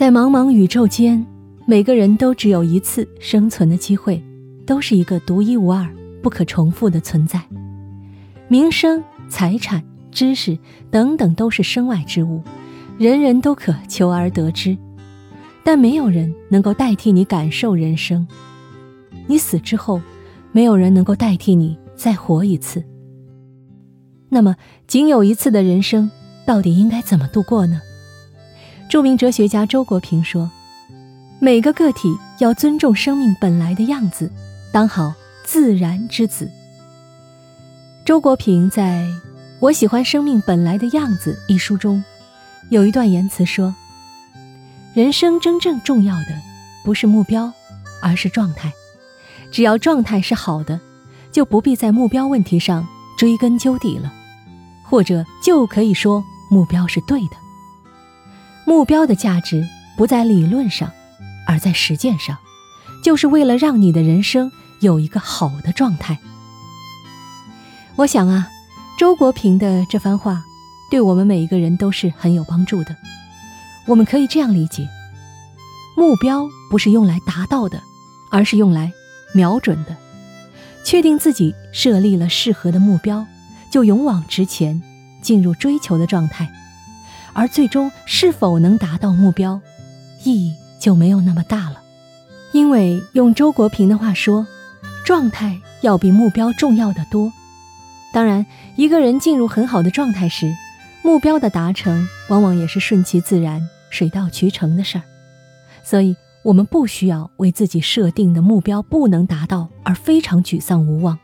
[0.00, 1.26] 在茫茫宇宙间，
[1.66, 4.18] 每个人都只有一次生存的机会，
[4.64, 5.86] 都是一个独一无二、
[6.22, 7.38] 不可重复的存在。
[8.48, 10.58] 名声、财产、知识
[10.90, 12.42] 等等都是身外之物，
[12.96, 14.74] 人人都可求而得之，
[15.62, 18.26] 但没有人能够代替你感受人生。
[19.26, 20.00] 你死之后，
[20.50, 22.82] 没有人能够代替你再活一次。
[24.30, 24.56] 那么，
[24.86, 26.10] 仅有一次的人生，
[26.46, 27.82] 到底应该怎么度过呢？
[28.90, 30.50] 著名哲学家周国平说
[31.38, 34.28] ：“每个个体要尊重生命本来的样子，
[34.72, 36.50] 当好自然之子。”
[38.04, 39.04] 周国平在
[39.60, 42.02] 《我喜欢生命本来的样子》一书中，
[42.70, 43.72] 有一段言辞说
[44.92, 46.36] ：“人生真正重要的，
[46.84, 47.52] 不是目标，
[48.02, 48.72] 而是状态。
[49.52, 50.80] 只要状态是好的，
[51.30, 52.84] 就不必在目标问题上
[53.16, 54.12] 追根究底了，
[54.82, 57.36] 或者就可以说目标是对的。”
[58.70, 59.66] 目标的价值
[59.96, 60.92] 不在理论上，
[61.44, 62.38] 而在实践上，
[63.02, 66.20] 就是为了让你的人生有一个好的状态。
[67.96, 68.48] 我想啊，
[68.96, 70.44] 周国平的这番话，
[70.88, 72.96] 对我们每一个人都是很有帮助的。
[73.88, 74.88] 我们可以这样理解：
[75.96, 77.82] 目标不是用来达到的，
[78.30, 78.92] 而是用来
[79.34, 79.96] 瞄准的。
[80.84, 83.26] 确定自己设立了适合的目标，
[83.72, 84.80] 就勇往直前，
[85.20, 86.48] 进入追求的状态。
[87.32, 89.60] 而最终是否能达到目标，
[90.24, 91.80] 意义就没有那么大了。
[92.52, 94.46] 因为用周国平的话说，
[95.04, 97.32] 状态要比目标重要的多。
[98.12, 98.44] 当然，
[98.76, 100.52] 一个人进入很好的状态时，
[101.02, 105.04] 目标的达成往往也是顺其自然、水到渠成的事儿。
[105.84, 111.18] 所以，我们不需要为自己设定的目标不能达到而非常沮丧无望，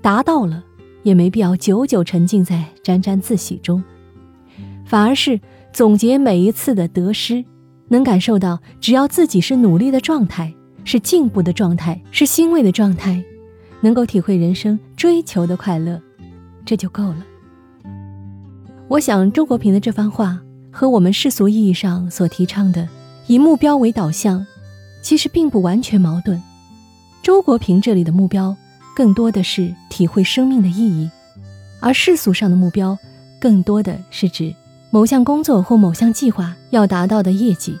[0.00, 0.62] 达到了
[1.02, 3.82] 也没必要久久沉浸在沾沾自喜中。
[4.92, 5.40] 反而是
[5.72, 7.42] 总结每一次的得失，
[7.88, 10.52] 能感受到，只要自己是努力的状态，
[10.84, 13.24] 是进步的状态，是欣慰的状态，
[13.80, 15.98] 能够体会人生追求的快乐，
[16.66, 17.24] 这就够了。
[18.86, 20.38] 我想，周国平的这番话
[20.70, 22.86] 和我们世俗意义上所提倡的
[23.28, 24.46] 以目标为导向，
[25.00, 26.38] 其实并不完全矛盾。
[27.22, 28.54] 周国平这里的目标，
[28.94, 31.10] 更多的是体会生命的意义，
[31.80, 32.98] 而世俗上的目标，
[33.40, 34.54] 更多的是指。
[34.94, 37.78] 某项工作或某项计划要达到的业绩，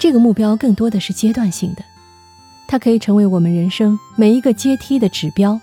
[0.00, 1.84] 这个目标更多的是阶段性的，
[2.66, 5.60] 它可以成为我们人生每一个阶梯的指标，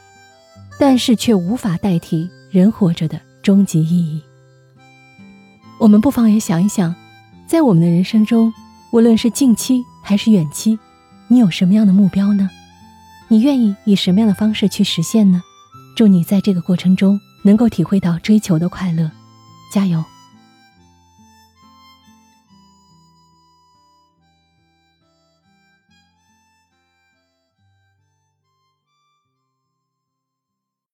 [0.80, 4.22] 但是却无法代替人活着的终极意义。
[5.78, 6.96] 我们不妨也想一想，
[7.46, 8.54] 在我们的人生中，
[8.94, 10.80] 无论是近期还是远期，
[11.28, 12.50] 你有什么样的目标呢？
[13.28, 15.42] 你愿意以什么样的方式去实现呢？
[15.98, 19.12] 祝你在这个过程中能够体会到追求的快乐，
[19.74, 20.02] 加油！